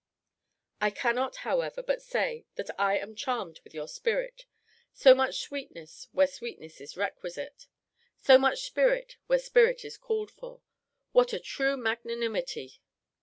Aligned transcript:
I 0.81 0.89
cannot, 0.89 1.35
however, 1.45 1.83
but 1.83 2.01
say, 2.01 2.47
that 2.55 2.71
I 2.79 2.97
am 2.97 3.13
charmed 3.13 3.59
with 3.63 3.75
your 3.75 3.87
spirit. 3.87 4.47
So 4.95 5.13
much 5.13 5.41
sweetness, 5.41 6.07
where 6.11 6.25
sweetness 6.25 6.81
is 6.81 6.97
requisite; 6.97 7.67
so 8.17 8.39
much 8.39 8.63
spirit, 8.63 9.17
where 9.27 9.37
spirit 9.37 9.85
is 9.85 9.97
called 9.97 10.31
for 10.31 10.63
what 11.11 11.33
a 11.33 11.39
true 11.39 11.77
magnanimity! 11.77 12.81